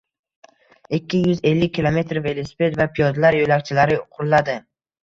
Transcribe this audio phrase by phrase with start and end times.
[0.99, 4.63] ikki yuz ellik kilometr velosiped va piyodalar yo‘lakchalari quriladi.